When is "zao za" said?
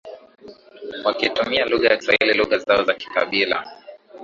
2.57-2.93